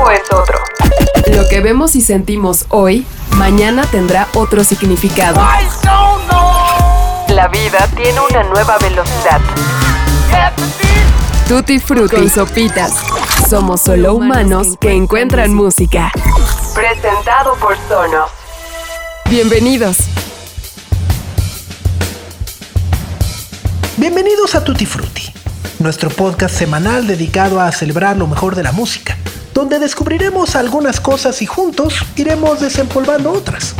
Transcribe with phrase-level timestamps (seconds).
[0.00, 0.58] tiempo es otro.
[1.34, 5.40] Lo que vemos y sentimos hoy, mañana tendrá otro significado.
[7.28, 9.40] La vida tiene una nueva velocidad.
[11.48, 12.92] Tutti Frutti Sopitas.
[13.48, 16.12] Somos solo humanos que encuentran música.
[16.74, 18.30] Presentado por Sonos.
[19.28, 19.98] Bienvenidos.
[23.96, 25.30] Bienvenidos a Tutti Frutti,
[25.78, 29.18] nuestro podcast semanal dedicado a celebrar lo mejor de la música,
[29.54, 33.74] donde descubriremos algunas cosas y juntos iremos desempolvando otras.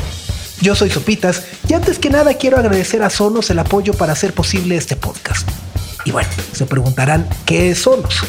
[0.61, 4.35] Yo soy Sopitas y antes que nada quiero agradecer a Sonos el apoyo para hacer
[4.35, 5.49] posible este podcast.
[6.05, 8.25] Y bueno, se preguntarán, ¿qué es Sonos?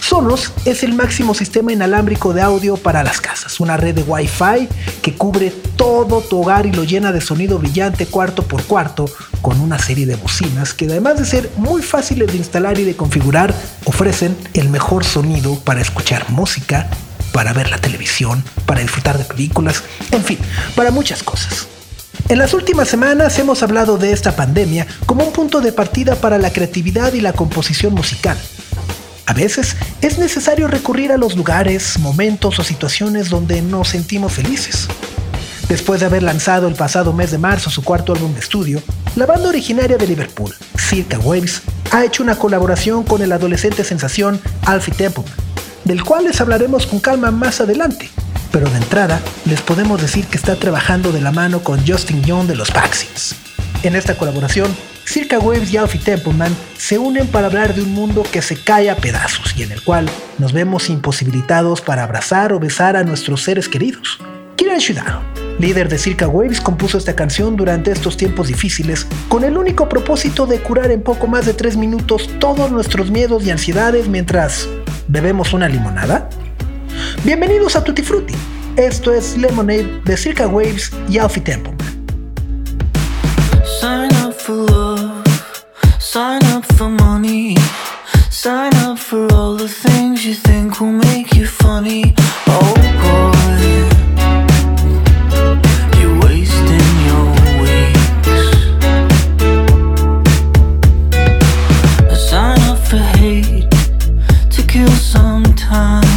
[0.00, 4.68] Sonos es el máximo sistema inalámbrico de audio para las casas, una red de Wi-Fi
[5.02, 9.06] que cubre todo tu hogar y lo llena de sonido brillante cuarto por cuarto
[9.40, 12.94] con una serie de bocinas que además de ser muy fáciles de instalar y de
[12.94, 13.54] configurar,
[13.84, 16.88] ofrecen el mejor sonido para escuchar música,
[17.32, 20.38] para ver la televisión, para disfrutar de películas, en fin,
[20.74, 21.66] para muchas cosas.
[22.28, 26.38] En las últimas semanas hemos hablado de esta pandemia como un punto de partida para
[26.38, 28.36] la creatividad y la composición musical.
[29.26, 34.86] A veces es necesario recurrir a los lugares, momentos o situaciones donde nos sentimos felices.
[35.68, 38.80] Después de haber lanzado el pasado mes de marzo su cuarto álbum de estudio,
[39.16, 44.40] la banda originaria de Liverpool, Circa Waves, ha hecho una colaboración con el adolescente sensación
[44.64, 45.32] Alfie Templeman,
[45.84, 48.08] del cual les hablaremos con calma más adelante.
[48.52, 52.46] Pero de entrada, les podemos decir que está trabajando de la mano con Justin Young
[52.46, 53.34] de los Vaccines.
[53.82, 54.74] En esta colaboración,
[55.06, 58.90] Circa Waves y Alfie Templeman se unen para hablar de un mundo que se cae
[58.90, 63.42] a pedazos y en el cual nos vemos imposibilitados para abrazar o besar a nuestros
[63.42, 64.18] seres queridos.
[64.56, 65.22] Kieran Shudaro,
[65.60, 70.44] líder de Circa Waves, compuso esta canción durante estos tiempos difíciles con el único propósito
[70.44, 74.68] de curar en poco más de tres minutos todos nuestros miedos y ansiedades mientras
[75.06, 76.28] bebemos una limonada.
[77.24, 78.34] Bienvenidos a Tutti Frutti.
[78.76, 81.95] Esto es Lemonade de Circa Waves y Alfie Templeman.
[86.16, 87.56] Sign up for money.
[88.30, 92.14] Sign up for all the things you think will make you funny.
[92.46, 93.36] Oh boy,
[96.00, 97.26] you're wasting your
[97.60, 98.46] weeks.
[102.30, 103.70] Sign up for hate
[104.52, 106.08] to kill some time.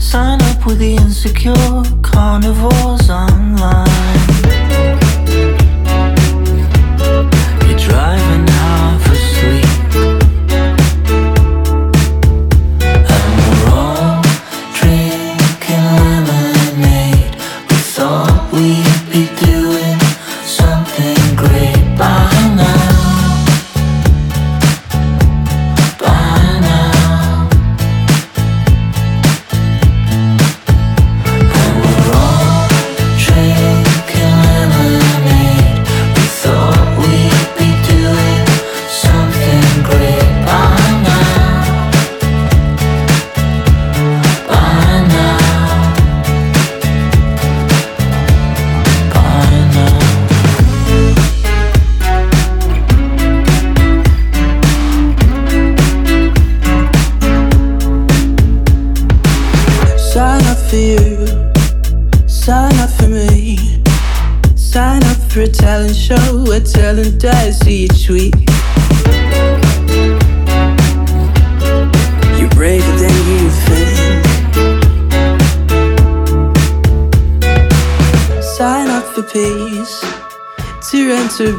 [0.00, 3.87] Sign up with the insecure carnivores online.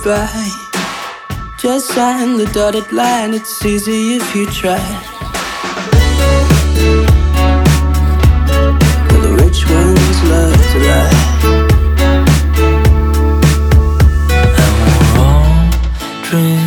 [0.10, 0.50] By.
[1.60, 4.82] Just sign the dotted line, it's easy if you try.
[9.08, 11.20] Well, the rich ones love to lie.
[14.62, 15.70] And we're all
[16.28, 16.59] drinking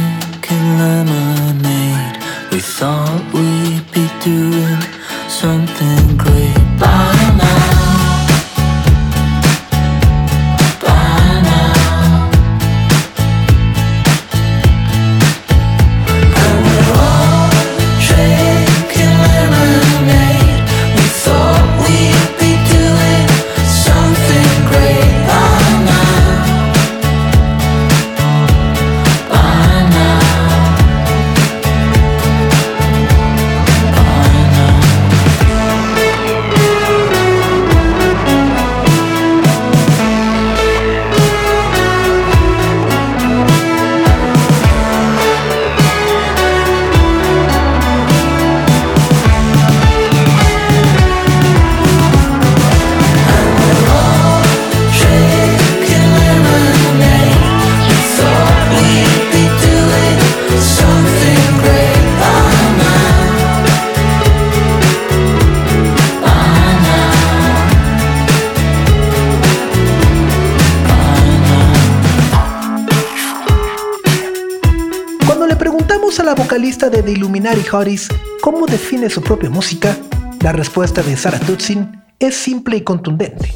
[77.33, 78.09] Illuminati Hotties
[78.43, 79.97] cómo define su propia música,
[80.43, 83.55] la respuesta de Sarah Tutsin es simple y contundente.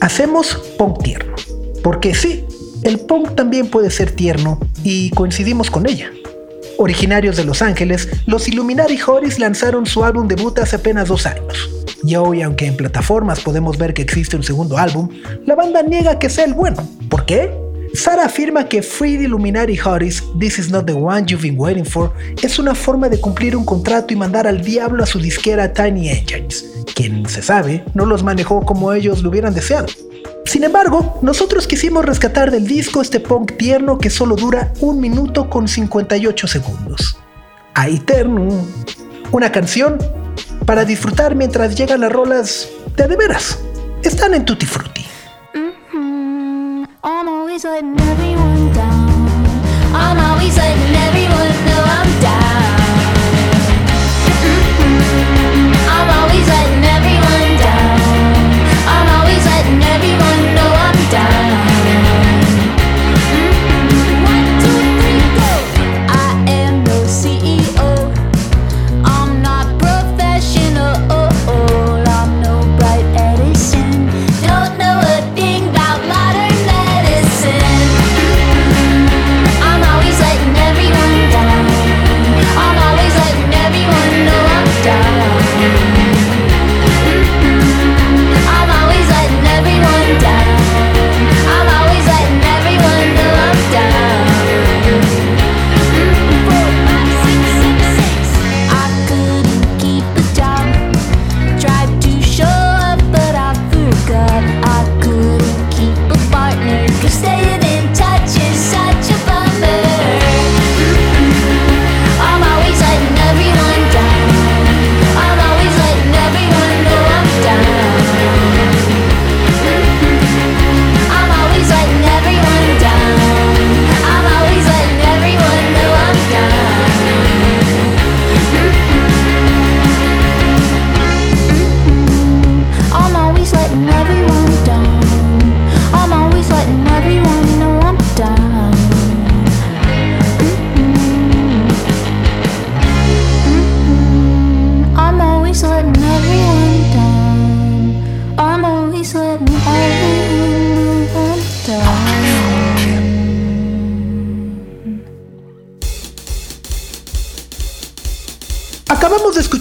[0.00, 1.34] Hacemos punk tierno.
[1.82, 2.46] Porque sí,
[2.82, 6.10] el punk también puede ser tierno y coincidimos con ella.
[6.78, 11.68] Originarios de Los Ángeles, los Illuminati Hotties lanzaron su álbum debut hace apenas dos años.
[12.04, 15.10] Y hoy, aunque en plataformas podemos ver que existe un segundo álbum,
[15.44, 16.88] la banda niega que sea el bueno.
[17.10, 17.63] ¿Por qué?
[17.94, 22.12] Sara afirma que Free Illuminati Hotties, This Is Not the One You've Been Waiting For,
[22.42, 26.08] es una forma de cumplir un contrato y mandar al diablo a su disquera Tiny
[26.08, 29.86] Engines, quien, se sabe, no los manejó como ellos lo hubieran deseado.
[30.44, 35.48] Sin embargo, nosotros quisimos rescatar del disco este punk tierno que solo dura un minuto
[35.48, 37.16] con 58 segundos.
[37.74, 38.48] A Eterno,
[39.30, 39.98] una canción
[40.66, 43.58] para disfrutar mientras llegan las rolas de de veras.
[44.02, 44.93] Están en Tutti Frutti.
[47.54, 49.28] Always letting everyone down.
[49.94, 51.73] I'm always letting everyone down.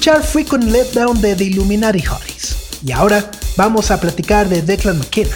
[0.04, 2.58] Escuchar Frequent Letdown de The Illuminati Hotties.
[2.86, 5.34] Y ahora vamos a platicar de Declan McKenna,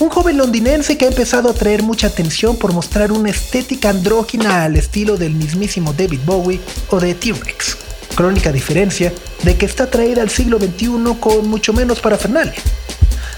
[0.00, 4.64] un joven londinense que ha empezado a atraer mucha atención por mostrar una estética andrógina
[4.64, 7.76] al estilo del mismísimo David Bowie o de T-Rex.
[8.16, 9.12] Crónica diferencia
[9.44, 12.60] de que está traída al siglo XXI con mucho menos parafernalia.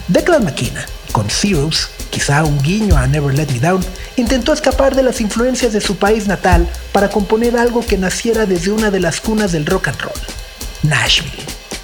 [0.09, 3.85] Declan McKenna, con Zeros, quizá un guiño a Never Let Me Down,
[4.17, 8.71] intentó escapar de las influencias de su país natal para componer algo que naciera desde
[8.71, 10.42] una de las cunas del rock and roll,
[10.83, 11.33] Nashville.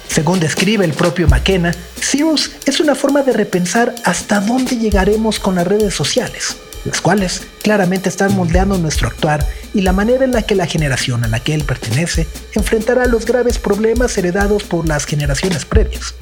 [0.07, 5.55] Según describe el propio McKenna, Zeros es una forma de repensar hasta dónde llegaremos con
[5.55, 10.41] las redes sociales, las cuales claramente están moldeando nuestro actuar y la manera en la
[10.41, 15.05] que la generación a la que él pertenece enfrentará los graves problemas heredados por las
[15.05, 16.15] generaciones previas.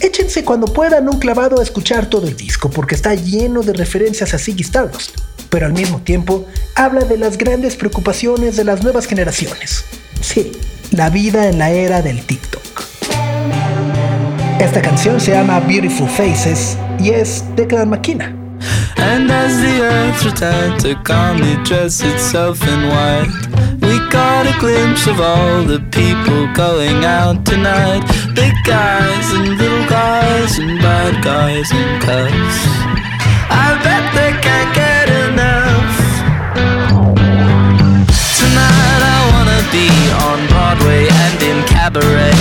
[0.00, 4.32] Échense cuando puedan un clavado a escuchar todo el disco porque está lleno de referencias
[4.32, 5.18] a Ziggy Stardust,
[5.50, 6.46] pero al mismo tiempo
[6.76, 9.84] habla de las grandes preocupaciones de las nuevas generaciones.
[10.20, 10.52] Sí,
[10.92, 12.62] la vida en la era del TikTok.
[14.60, 18.34] Esta canción se llama Beautiful Faces y es de Clan McKenna.
[18.96, 23.30] And as the earth returned to calmly dress itself in white,
[23.80, 28.02] we caught a glimpse of all the people going out tonight.
[28.34, 32.58] Big guys and little guys and bad guys and cubs.
[33.50, 34.77] I bet they can't
[39.78, 42.34] wanna on Broadway and in cabaret.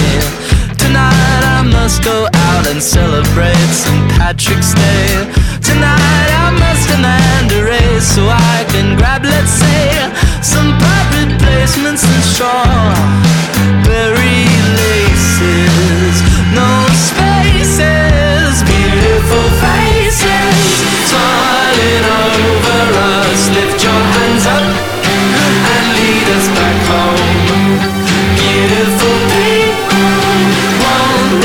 [0.78, 4.12] Tonight I must go out and celebrate St.
[4.18, 5.26] Patrick's Day.
[5.62, 10.10] Tonight I must demand a raise so I can grab, let's say,
[10.42, 13.78] some private placements and strawberry
[14.82, 16.16] laces.
[16.58, 16.72] No
[17.08, 20.66] spaces, beautiful faces,
[21.12, 23.50] smiling over us.
[23.54, 24.07] Lift your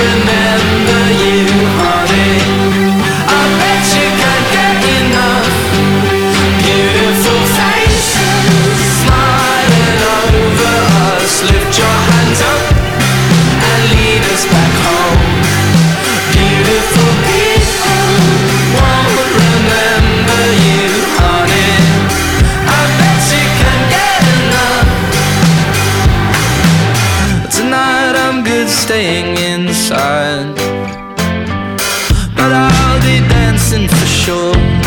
[0.05, 0.42] and then
[34.23, 34.82] sure.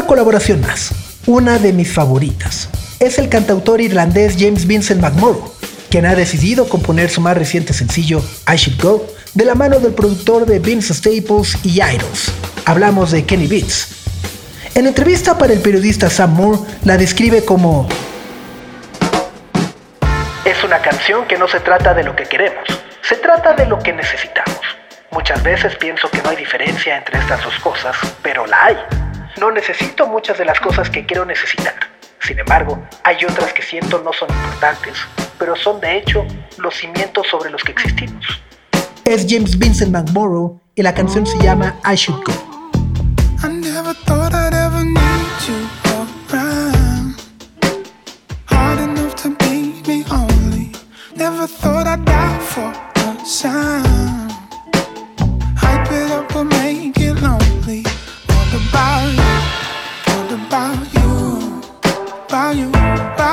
[0.00, 0.92] Una colaboración más,
[1.26, 2.70] una de mis favoritas.
[3.00, 5.52] Es el cantautor irlandés James Vincent McMorrow,
[5.90, 9.92] quien ha decidido componer su más reciente sencillo, I Should Go, de la mano del
[9.92, 12.32] productor de Vince Staples y Idols.
[12.64, 13.88] Hablamos de Kenny Beats.
[14.74, 17.86] En entrevista para el periodista Sam Moore, la describe como
[20.46, 22.64] Es una canción que no se trata de lo que queremos,
[23.02, 24.60] se trata de lo que necesitamos.
[25.10, 29.09] Muchas veces pienso que no hay diferencia entre estas dos cosas, pero la hay.
[29.38, 31.74] No necesito muchas de las cosas que quiero necesitar.
[32.20, 34.94] Sin embargo, hay otras que siento no son importantes,
[35.38, 36.24] pero son de hecho
[36.58, 38.24] los cimientos sobre los que existimos.
[39.04, 42.32] Es James Vincent McMorrow y la canción se llama I Should Go.
[43.42, 45.66] I never thought I'd ever need you
[46.30, 47.16] around.
[48.46, 50.72] Hard enough to beat me only.
[51.16, 54.29] Never thought I'd die for a sound.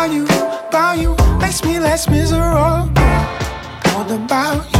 [0.07, 0.25] About you,
[0.67, 1.37] about you.
[1.39, 2.89] Makes me less miserable.
[3.93, 4.76] What about you?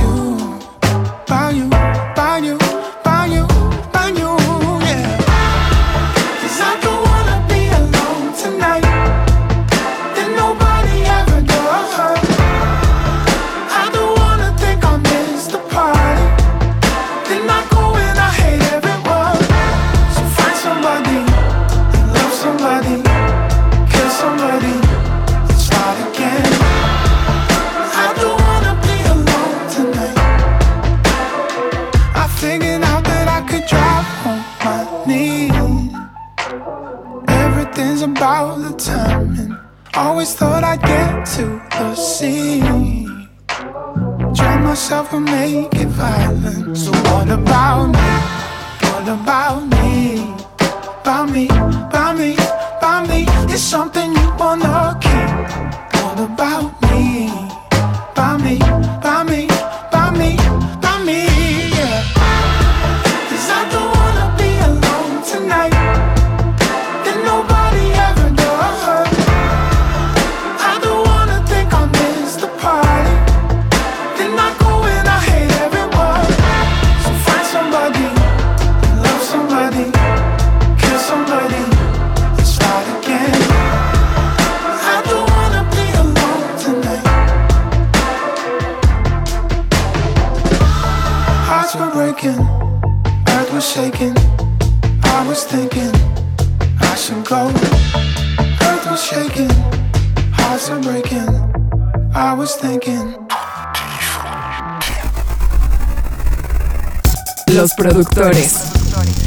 [107.53, 108.73] Los productores.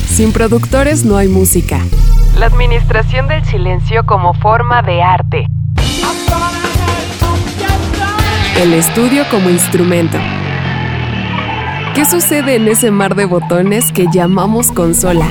[0.07, 1.81] Sin productores no hay música.
[2.39, 5.47] La administración del silencio como forma de arte.
[8.59, 10.19] El estudio como instrumento.
[11.95, 15.27] ¿Qué sucede en ese mar de botones que llamamos consola?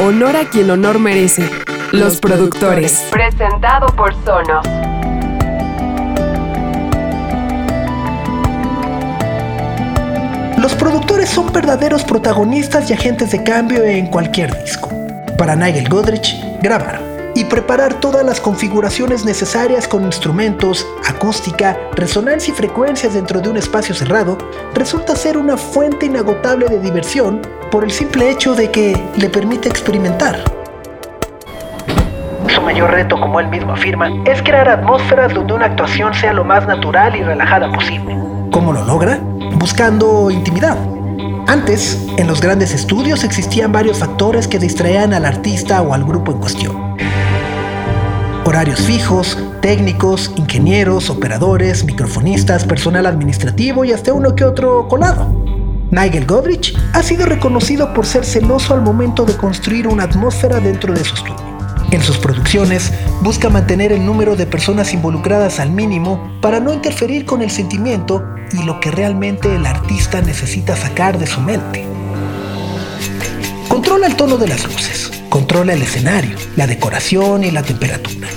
[0.00, 1.48] Honor a quien honor merece.
[1.92, 3.06] Los, productores.
[3.10, 4.66] Presentado por Sonos.
[10.66, 14.90] Los productores son verdaderos protagonistas y agentes de cambio en cualquier disco.
[15.38, 17.00] Para Nigel Godrich, grabar
[17.36, 23.58] y preparar todas las configuraciones necesarias con instrumentos, acústica, resonancia y frecuencias dentro de un
[23.58, 24.36] espacio cerrado
[24.74, 29.68] resulta ser una fuente inagotable de diversión por el simple hecho de que le permite
[29.68, 30.42] experimentar.
[32.52, 36.42] Su mayor reto, como él mismo afirma, es crear atmósferas donde una actuación sea lo
[36.42, 38.16] más natural y relajada posible.
[38.50, 39.20] ¿Cómo lo logra?
[39.66, 40.78] Buscando intimidad.
[41.48, 46.30] Antes, en los grandes estudios existían varios factores que distraían al artista o al grupo
[46.30, 46.96] en cuestión.
[48.44, 55.26] Horarios fijos, técnicos, ingenieros, operadores, microfonistas, personal administrativo y hasta uno que otro colado.
[55.90, 60.94] Nigel Godrich ha sido reconocido por ser celoso al momento de construir una atmósfera dentro
[60.94, 61.45] de su estudio.
[61.96, 67.24] En sus producciones busca mantener el número de personas involucradas al mínimo para no interferir
[67.24, 68.22] con el sentimiento
[68.52, 71.86] y lo que realmente el artista necesita sacar de su mente.
[73.70, 78.28] Controla el tono de las luces, controla el escenario, la decoración y la temperatura.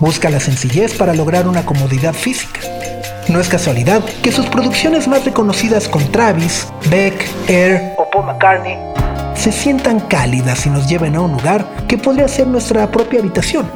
[0.00, 2.60] Busca la sencillez para lograr una comodidad física.
[3.28, 8.78] No es casualidad que sus producciones más reconocidas con Travis, Beck, Air o Paul McCartney
[9.42, 13.68] se sientan cálidas y nos lleven a un lugar que podría ser nuestra propia habitación.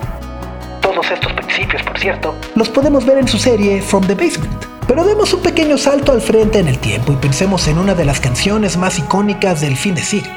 [0.81, 4.65] Todos estos principios, por cierto, los podemos ver en su serie From the Basement.
[4.87, 8.05] Pero demos un pequeño salto al frente en el tiempo y pensemos en una de
[8.05, 10.31] las canciones más icónicas del fin de siglo.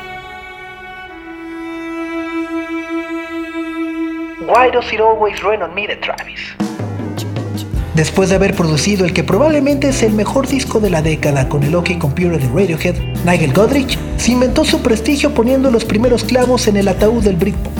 [4.48, 6.56] Why Does It Always Rain on Me de Travis.
[8.00, 11.64] Después de haber producido el que probablemente es el mejor disco de la década con
[11.64, 16.78] el OK Computer de Radiohead, Nigel Godrich cimentó su prestigio poniendo los primeros clavos en
[16.78, 17.74] el ataúd del Britpop.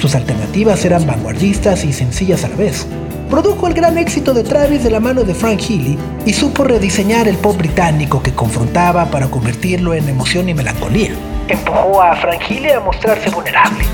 [0.00, 2.86] Sus alternativas eran vanguardistas y sencillas a la vez.
[3.28, 7.28] Produjo el gran éxito de Travis de la mano de Frank Healy y supo rediseñar
[7.28, 11.10] el pop británico que confrontaba para convertirlo en emoción y melancolía.
[11.48, 13.84] Empujó a Frank Healy a mostrarse vulnerable.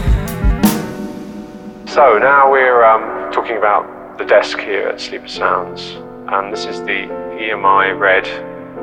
[1.87, 6.81] So now we're um, talking about the desk here at Sleeper Sounds, and this is
[6.81, 7.07] the
[7.39, 8.25] EMI Red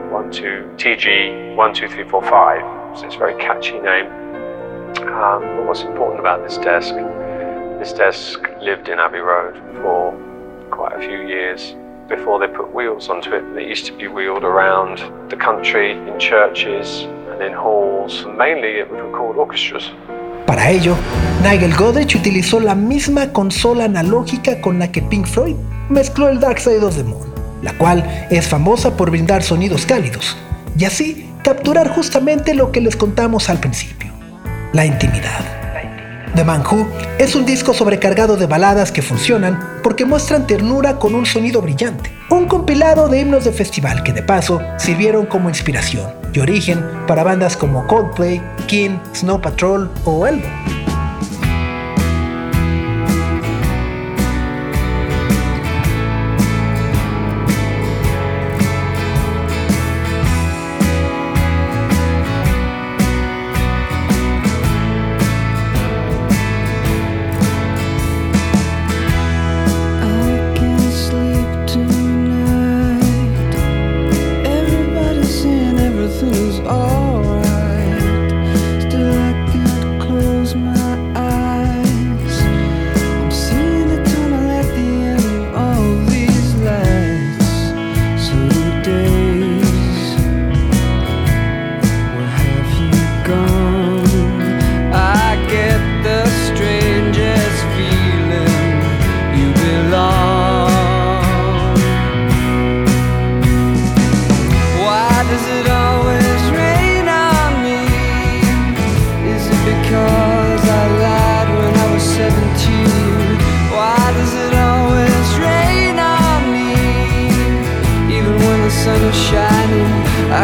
[0.07, 0.31] 12
[0.77, 2.97] TG 12345.
[2.97, 4.05] So it's a very catchy name.
[5.11, 6.95] Um, but what's important about this desk?
[7.79, 10.17] This desk lived in Abbey Road for
[10.71, 11.75] quite a few years
[12.07, 13.43] before they put wheels onto it.
[13.55, 18.25] They used to be wheeled around the country in churches and in halls.
[18.25, 19.91] Mainly it would record orchestras.
[20.45, 20.95] Para ello,
[21.43, 25.55] Nigel Godrich utilizó la misma consola analógica con la que Pink Floyd
[25.89, 27.27] mezcló el Dark Side of the Moon,
[27.61, 30.37] la cual es famosa por brindar sonidos cálidos,
[30.77, 34.11] y así capturar justamente lo que les contamos al principio,
[34.73, 35.64] la intimidad.
[36.35, 36.85] The Man Who
[37.17, 42.11] es un disco sobrecargado de baladas que funcionan porque muestran ternura con un sonido brillante.
[42.29, 47.23] Un compilado de himnos de festival que de paso sirvieron como inspiración y origen para
[47.23, 50.74] bandas como Coldplay, King, Snow Patrol o Elbow.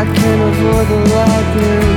[0.02, 1.91] I can't avoid the lightning.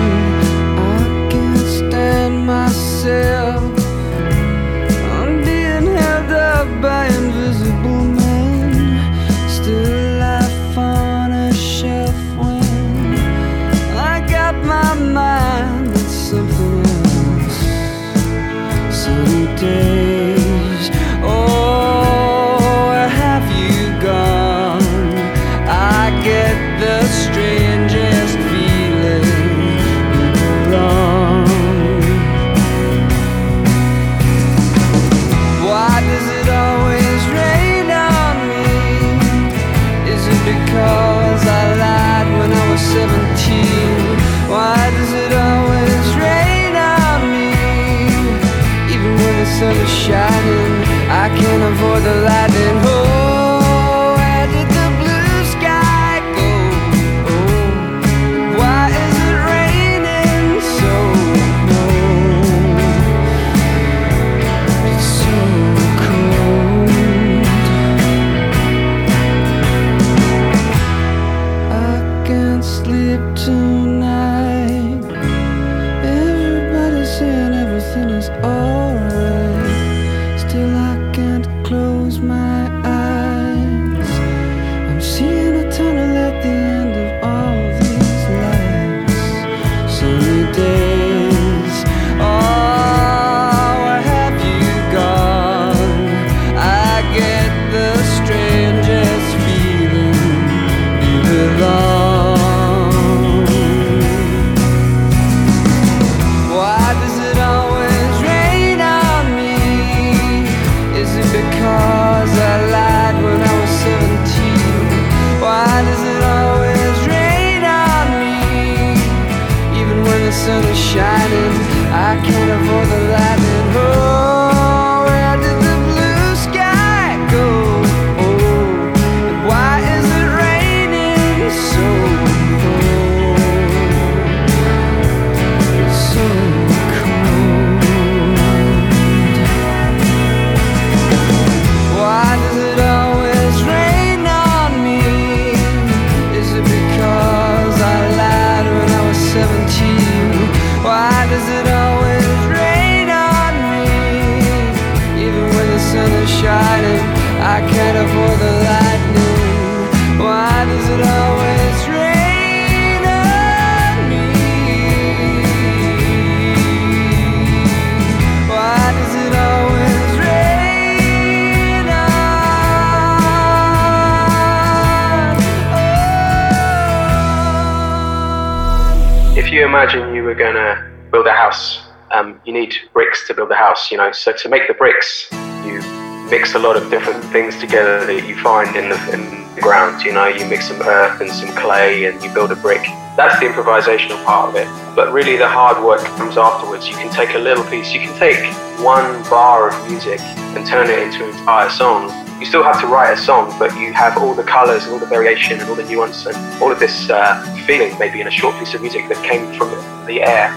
[179.55, 183.53] You imagine you were going to build a house, um, you need bricks to build
[183.53, 184.11] a house, you know.
[184.11, 185.29] So to make the bricks,
[185.65, 185.81] you
[186.29, 190.03] mix a lot of different things together that you find in the, in the ground.
[190.03, 192.83] You know, you mix some earth and some clay, and you build a brick.
[193.17, 194.67] That's the improvisational part of it.
[194.97, 196.89] But really, the hard work comes afterwards.
[196.89, 197.93] You can take a little piece.
[197.93, 198.43] You can take
[198.85, 202.24] one bar of music and turn it into an entire song.
[202.45, 204.99] You still have to write a song, but you have all the colours and all
[204.99, 208.31] the variation and all the nuance and all of this uh, feeling, maybe in a
[208.31, 209.71] short piece of music that came from
[210.05, 210.53] the air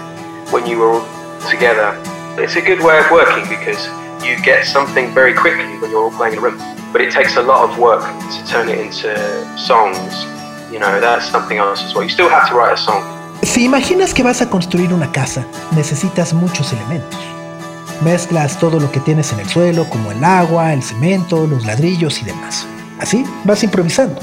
[0.52, 1.06] when you were all
[1.48, 1.96] together.
[2.36, 3.88] It's a good way of working because
[4.22, 6.58] you get something very quickly when you're all playing in a room.
[6.92, 9.08] But it takes a lot of work to turn it into
[9.56, 10.12] songs.
[10.70, 12.04] You know, that's something else as well.
[12.04, 13.02] You still have to write a song.
[13.44, 17.37] Si imaginas que vas a construir una casa, necesitas muchos elementos.
[18.02, 22.20] Mezclas todo lo que tienes en el suelo, como el agua, el cemento, los ladrillos
[22.22, 22.66] y demás.
[23.00, 24.20] Así vas improvisando.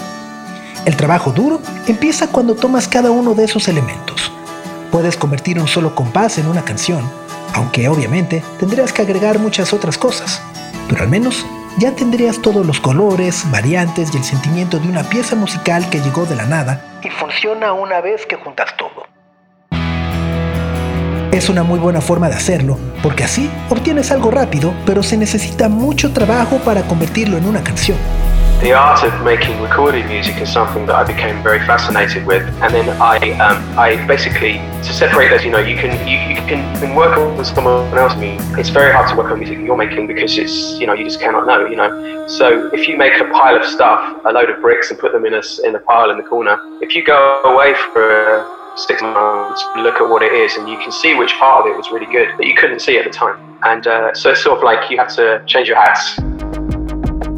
[0.86, 4.32] El trabajo duro empieza cuando tomas cada uno de esos elementos.
[4.92, 7.02] Puedes convertir un solo compás en una canción,
[7.54, 10.42] aunque obviamente tendrías que agregar muchas otras cosas.
[10.88, 11.46] Pero al menos
[11.78, 16.26] ya tendrías todos los colores, variantes y el sentimiento de una pieza musical que llegó
[16.26, 19.14] de la nada y funciona una vez que juntas todo.
[21.36, 25.67] Es una muy buena forma de hacerlo, porque así obtienes algo rápido, pero se necesita
[25.67, 27.98] mucho trabajo para convertirlo en una canción.
[28.62, 32.74] The art of making recorded music is something that I became very fascinated with, and
[32.74, 35.43] then I, um, I basically to separate those.
[35.43, 38.15] You know, you can you, you can, work with someone else.
[38.15, 41.04] Me, it's very hard to work on music you're making because it's you know you
[41.04, 41.67] just cannot know.
[41.67, 44.98] You know, so if you make a pile of stuff, a load of bricks, and
[44.98, 48.64] put them in a in a pile in the corner, if you go away for
[48.76, 51.78] six months look at what it is, and you can see which part of it
[51.78, 53.38] was really good that you couldn't see at the time.
[53.64, 56.18] And uh, so it's sort of like you have to change your hats.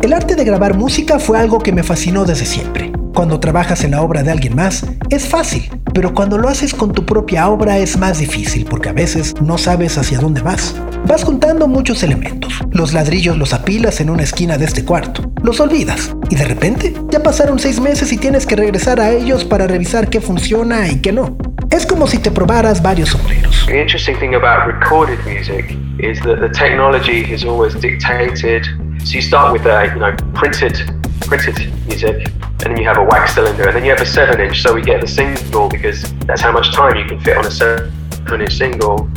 [0.01, 2.96] El arte de grabar música fue algo que me fascinó desde siempre.
[3.17, 6.91] Cuando trabajas en la obra de alguien más, es fácil, pero cuando lo haces con
[6.91, 10.79] tu propia obra es más difícil porque a veces no sabes hacia dónde vas.
[11.07, 12.53] Vas juntando muchos elementos.
[12.69, 15.31] Los ladrillos los apilas en una esquina de este cuarto.
[15.41, 16.15] Los olvidas.
[16.29, 20.11] Y de repente ya pasaron seis meses y tienes que regresar a ellos para revisar
[20.11, 21.35] qué funciona y qué no.
[21.71, 23.65] Es como si te probaras varios sombreros.
[23.65, 28.63] The interesting thing about recorded music is that the technology has always dictated.
[29.03, 30.85] So you start with uh, you know printed
[31.21, 34.39] printed music, and then you have a wax cylinder, and then you have a seven
[34.39, 34.61] inch.
[34.61, 37.51] So we get the single because that's how much time you can fit on a
[37.51, 39.09] seven inch single.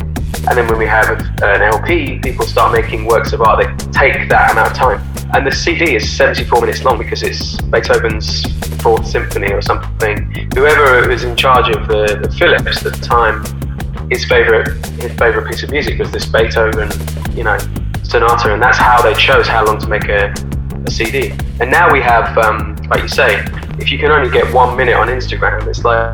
[0.47, 4.27] And then when we have an LP, people start making works of art that take
[4.29, 5.11] that amount of time.
[5.33, 8.43] And the CD is 74 minutes long because it's Beethoven's
[8.81, 10.49] Fourth Symphony or something.
[10.55, 13.43] Whoever was in charge of the, the Philips at the time,
[14.09, 14.67] his favorite
[15.01, 16.89] his favorite piece of music was this Beethoven,
[17.33, 17.57] you know,
[18.03, 20.33] Sonata, and that's how they chose how long to make a,
[20.85, 21.31] a CD.
[21.59, 23.43] And now we have, um, like you say,
[23.79, 26.13] if you can only get one minute on Instagram, it's like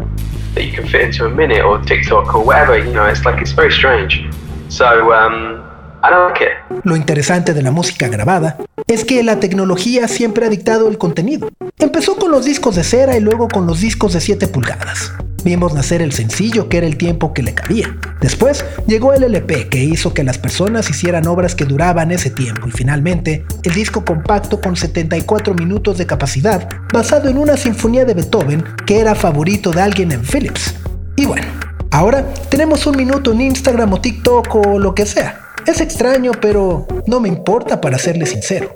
[0.53, 2.77] that you can fit into a minute or TikTok or whatever.
[2.77, 4.25] You know, it's like it's very strange.
[4.69, 5.63] So um,
[6.03, 6.83] I don't like it.
[6.83, 11.49] Lo interesante de la música grabada es que la tecnología siempre ha dictado el contenido.
[11.79, 15.13] Empezó con los discos de cera y luego con los discos de 7 pulgadas.
[15.47, 17.95] Vimos nacer el sencillo que era el tiempo que le cabía.
[18.19, 22.67] Después llegó el LP que hizo que las personas hicieran obras que duraban ese tiempo
[22.67, 28.13] y finalmente el disco compacto con 74 minutos de capacidad basado en una sinfonía de
[28.13, 30.75] Beethoven que era favorito de alguien en Philips.
[31.15, 31.47] Y bueno,
[31.91, 35.39] ahora tenemos un minuto en Instagram o TikTok o lo que sea.
[35.65, 38.75] Es extraño, pero no me importa para serle sincero.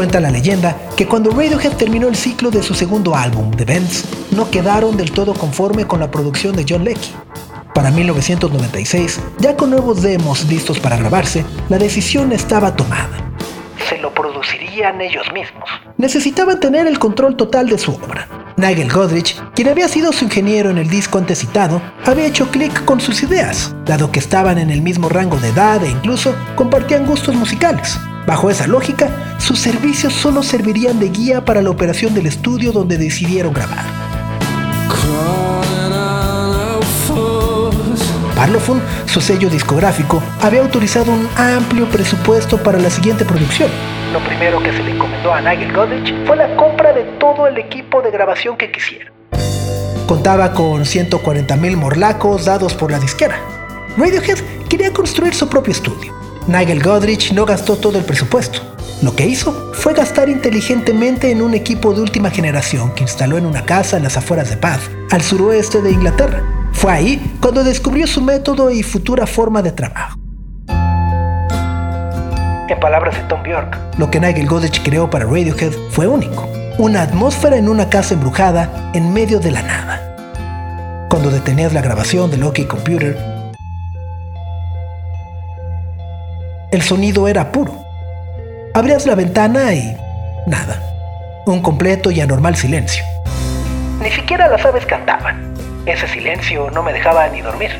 [0.00, 4.06] Cuenta la leyenda que cuando Radiohead terminó el ciclo de su segundo álbum, The Bends,
[4.30, 7.12] no quedaron del todo conforme con la producción de John Leckie.
[7.74, 13.10] Para 1996, ya con nuevos demos listos para grabarse, la decisión estaba tomada.
[13.90, 15.68] Se lo producirían ellos mismos.
[15.98, 18.26] Necesitaban tener el control total de su obra.
[18.56, 22.86] Nigel Godrich, quien había sido su ingeniero en el disco antes citado, había hecho clic
[22.86, 27.04] con sus ideas, dado que estaban en el mismo rango de edad e incluso compartían
[27.04, 27.98] gustos musicales.
[28.26, 32.98] Bajo esa lógica, sus servicios solo servirían de guía para la operación del estudio donde
[32.98, 33.84] decidieron grabar.
[38.36, 43.68] Parlophone, su sello discográfico, había autorizado un amplio presupuesto para la siguiente producción.
[44.14, 47.58] Lo primero que se le encomendó a Nigel Godrich fue la compra de todo el
[47.58, 49.12] equipo de grabación que quisiera.
[50.06, 53.38] Contaba con 140 mil morlacos dados por la disquera.
[53.96, 56.29] Radiohead quería construir su propio estudio.
[56.46, 58.60] Nigel Godrich no gastó todo el presupuesto.
[59.02, 63.46] Lo que hizo fue gastar inteligentemente en un equipo de última generación que instaló en
[63.46, 66.42] una casa en las afueras de Bath, al suroeste de Inglaterra.
[66.72, 70.18] Fue ahí cuando descubrió su método y futura forma de trabajo.
[72.68, 76.48] En palabras de Tom Bjork, lo que Nigel Godrich creó para Radiohead fue único.
[76.78, 81.06] Una atmósfera en una casa embrujada en medio de la nada.
[81.10, 83.39] Cuando detenías la grabación de OK Computer,
[86.70, 87.74] el sonido era puro.
[88.74, 89.96] Abrías la ventana y
[90.46, 90.80] nada.
[91.46, 93.04] Un completo y anormal silencio.
[94.00, 95.52] Ni siquiera las aves cantaban.
[95.86, 97.70] Ese silencio no me dejaba ni dormir.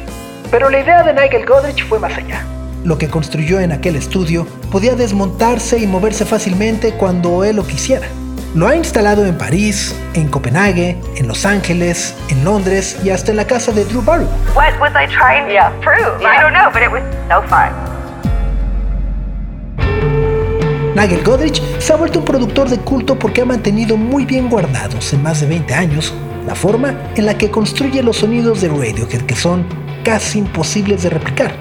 [0.51, 2.45] Pero la idea de Nigel Godrich fue más allá.
[2.83, 8.07] Lo que construyó en aquel estudio podía desmontarse y moverse fácilmente cuando él lo quisiera.
[8.55, 13.37] Lo ha instalado en París, en Copenhague, en Los Ángeles, en Londres y hasta en
[13.37, 14.35] la casa de Drew Barrymore.
[14.57, 16.21] What was I trying to prove?
[16.21, 17.90] I don't know, but it was so fun.
[20.95, 25.13] Nigel Godrich se ha vuelto un productor de culto porque ha mantenido muy bien guardados
[25.13, 26.13] en más de 20 años
[26.47, 29.65] la forma en la que construye los sonidos de Radiohead que son
[30.05, 31.55] casi imposibles de replicar.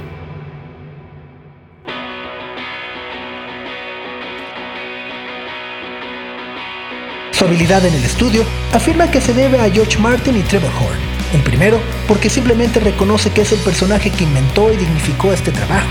[7.32, 11.00] Su habilidad en el estudio afirma que se debe a George Martin y Trevor Horn.
[11.34, 15.88] El primero, porque simplemente reconoce que es el personaje que inventó y dignificó este trabajo.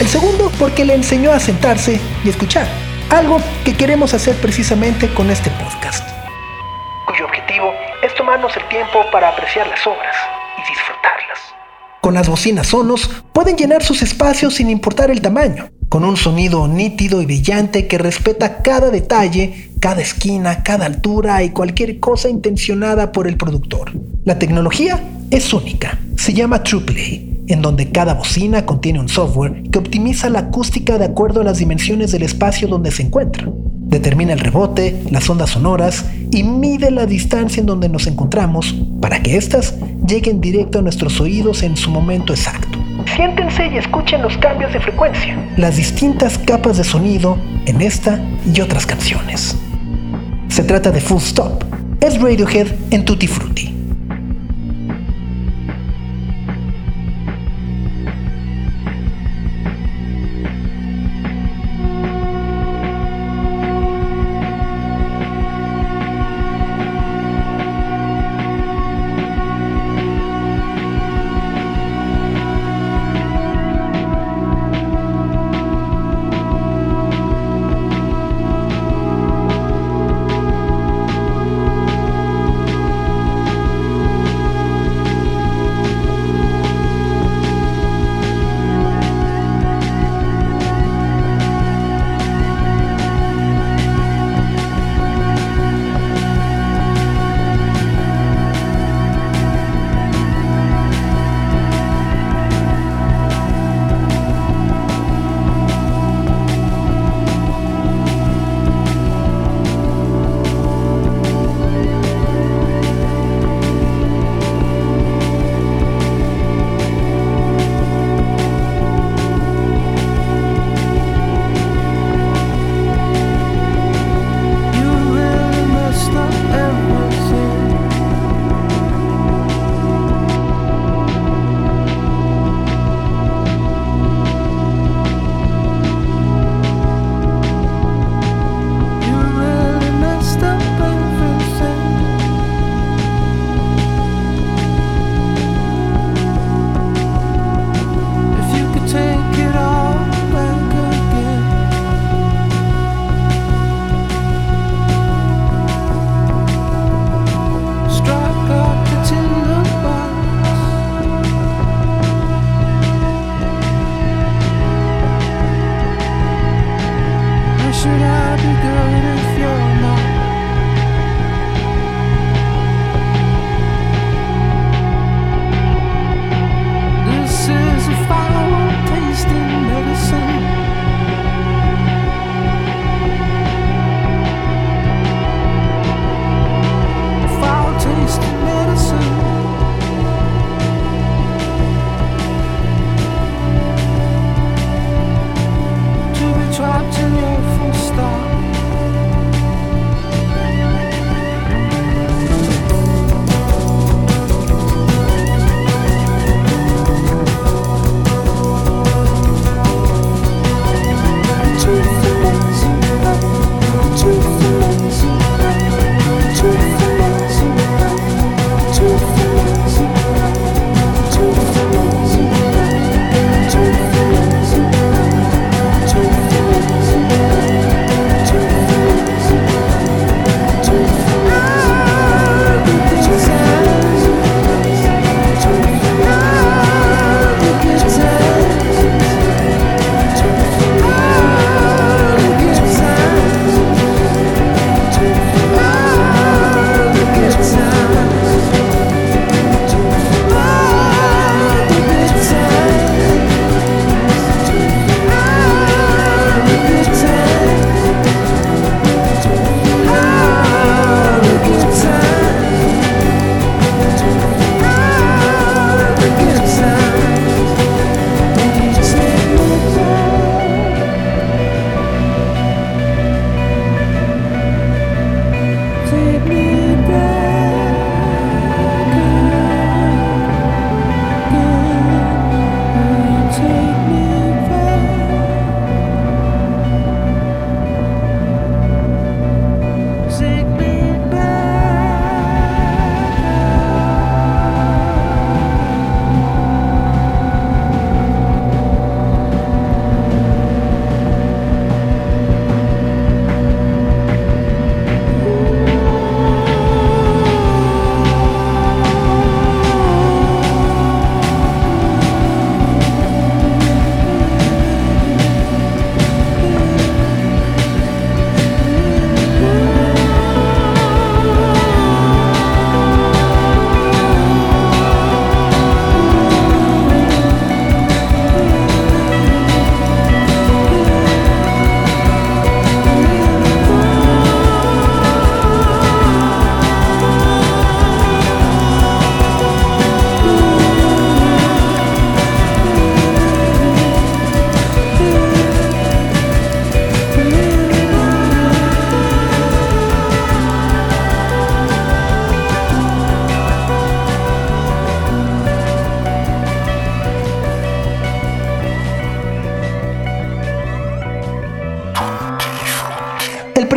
[0.00, 2.66] El segundo, porque le enseñó a sentarse y escuchar.
[3.10, 6.08] Algo que queremos hacer precisamente con este podcast.
[7.06, 10.14] Cuyo objetivo es tomarnos el tiempo para apreciar las obras
[10.56, 11.38] y disfrutarlas.
[12.00, 16.68] Con las bocinas Sonos pueden llenar sus espacios sin importar el tamaño, con un sonido
[16.68, 23.10] nítido y brillante que respeta cada detalle, cada esquina, cada altura y cualquier cosa intencionada
[23.10, 23.92] por el productor.
[24.24, 29.78] La tecnología es única, se llama TruePlay, en donde cada bocina contiene un software que
[29.78, 33.46] optimiza la acústica de acuerdo a las dimensiones del espacio donde se encuentra.
[33.88, 39.22] Determina el rebote, las ondas sonoras y mide la distancia en donde nos encontramos para
[39.22, 39.74] que éstas
[40.06, 42.78] lleguen directo a nuestros oídos en su momento exacto.
[43.14, 48.22] Siéntense y escuchen los cambios de frecuencia, las distintas capas de sonido en esta
[48.54, 49.56] y otras canciones.
[50.48, 51.64] Se trata de Full Stop,
[52.00, 53.77] es Radiohead en Tutti Frutti.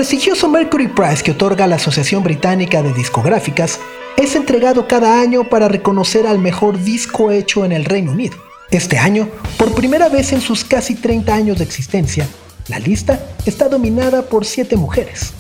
[0.02, 3.80] Prestigioso Mercury Prize que otorga la Asociación Británica de Discográficas
[4.18, 8.36] es entregado cada año para reconocer al mejor disco hecho en el Reino Unido.
[8.72, 12.28] Este año, por primera vez en sus casi 30 años de existencia,
[12.68, 15.34] la lista está dominada por siete mujeres.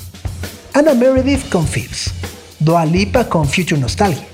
[0.73, 2.11] Anna Meredith con Phoebs,
[2.59, 4.27] Dua Lipa con Future Nostalgia,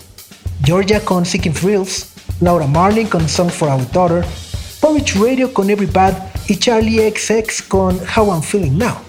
[0.61, 2.07] Georgia con Seeking Thrills,
[2.41, 4.25] Laura Marling con Song for Our Daughter,
[4.81, 6.15] Porridge Radio con Every Bad
[6.47, 9.06] y Charlie XX con How I'm Feeling Now.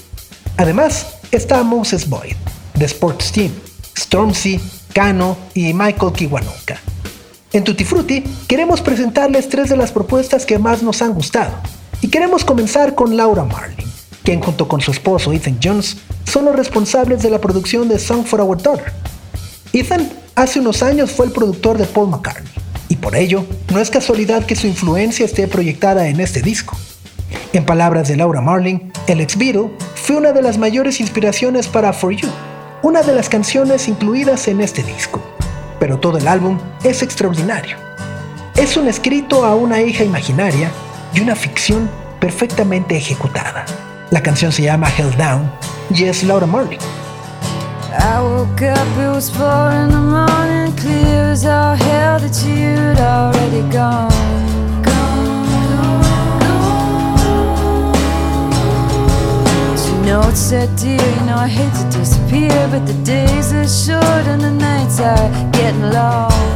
[0.58, 2.34] Además, está Moses Boyd,
[2.76, 3.52] The Sports Team,
[3.96, 4.60] Stormzy,
[4.92, 6.80] Kano y Michael Kiwanuka.
[7.52, 11.52] En Tutti Frutti queremos presentarles tres de las propuestas que más nos han gustado.
[12.00, 13.86] Y queremos comenzar con Laura Marling,
[14.24, 18.24] quien junto con su esposo Ethan Jones son los responsables de la producción de Song
[18.24, 18.92] for Our Daughter.
[19.72, 22.52] Ethan hace unos años fue el productor de Paul McCartney,
[22.88, 26.76] y por ello no es casualidad que su influencia esté proyectada en este disco.
[27.52, 31.92] En palabras de Laura Marling, el ex Beatle fue una de las mayores inspiraciones para
[31.92, 32.28] For You,
[32.82, 35.20] una de las canciones incluidas en este disco.
[35.80, 37.76] Pero todo el álbum es extraordinario.
[38.56, 40.70] Es un escrito a una hija imaginaria
[41.14, 41.88] y una ficción
[42.20, 43.64] perfectamente ejecutada.
[44.10, 45.50] La canción se llama Held Down
[45.90, 46.80] y es Laura Marling.
[47.98, 51.76] I woke up, it was four in the morning, clear as hell
[53.00, 54.47] already gone.
[60.08, 64.24] Know it's sad, dear, you know I hate to disappear, but the days are short
[64.26, 66.47] and the nights are getting long.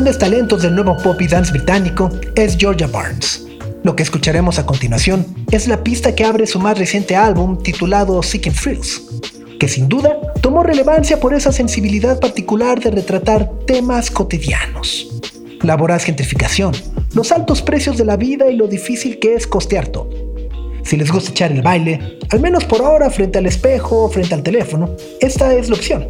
[0.00, 3.46] Grandes talentos del nuevo pop y dance británico es Georgia Barnes.
[3.82, 8.22] Lo que escucharemos a continuación es la pista que abre su más reciente álbum titulado
[8.22, 9.02] Seeking Thrills,
[9.58, 15.20] que sin duda tomó relevancia por esa sensibilidad particular de retratar temas cotidianos.
[15.60, 16.72] La voraz gentrificación,
[17.12, 20.08] los altos precios de la vida y lo difícil que es costear todo.
[20.82, 24.32] Si les gusta echar el baile, al menos por ahora frente al espejo o frente
[24.32, 26.08] al teléfono, esta es la opción.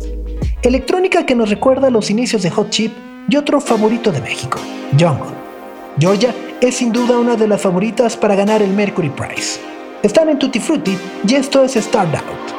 [0.62, 2.92] Electrónica que nos recuerda los inicios de Hot Chip
[3.30, 4.58] y otro favorito de México,
[4.98, 5.36] Jungle.
[5.98, 9.60] Georgia es sin duda una de las favoritas para ganar el Mercury Prize.
[10.02, 12.50] Están en Tutti Frutti y esto es Start Out.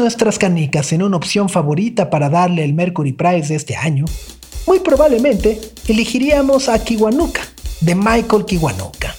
[0.00, 4.04] Nuestras canicas en una opción favorita para darle el Mercury Prize de este año,
[4.66, 7.42] muy probablemente elegiríamos a Kiwanuka,
[7.80, 9.14] de Michael Kiwanuka.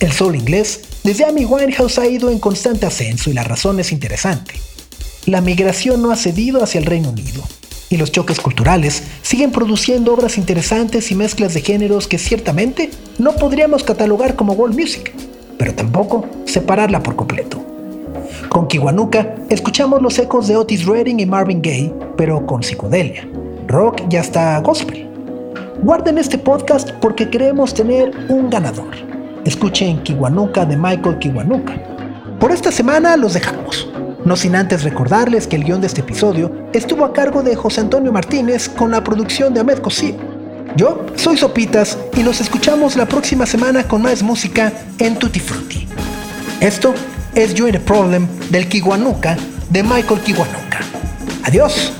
[0.00, 3.92] El soul inglés desde Amy Winehouse ha ido en constante ascenso y la razón es
[3.92, 4.54] interesante.
[5.26, 7.42] La migración no ha cedido hacia el Reino Unido,
[7.90, 13.34] y los choques culturales siguen produciendo obras interesantes y mezclas de géneros que ciertamente no
[13.36, 15.12] podríamos catalogar como world music,
[15.58, 17.59] pero tampoco separarla por completo.
[18.50, 23.24] Con Kiwanuka escuchamos los ecos de Otis Redding y Marvin Gaye, pero con psicodelia,
[23.68, 25.08] rock y hasta gospel.
[25.84, 28.90] Guarden este podcast porque queremos tener un ganador.
[29.44, 31.74] Escuchen Kiwanuka de Michael Kiwanuka.
[32.40, 33.88] Por esta semana los dejamos.
[34.24, 37.82] No sin antes recordarles que el guion de este episodio estuvo a cargo de José
[37.82, 40.16] Antonio Martínez con la producción de Ahmed Cosío.
[40.74, 45.86] Yo soy Sopitas y nos escuchamos la próxima semana con más música en Tutti Frutti.
[46.60, 46.92] Esto
[47.34, 49.36] es You Ain't a Problem del Kiwanuka
[49.70, 50.80] de Michael Kiwanuka.
[51.44, 51.99] Adiós.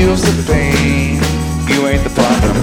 [0.00, 1.16] heals the pain,
[1.68, 2.56] you ain't the problem.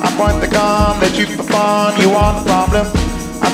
[0.00, 3.17] I point the gun that you for fun, you are the problem.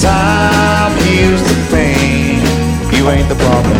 [0.00, 2.40] Time heals the pain.
[2.96, 3.79] You ain't the problem.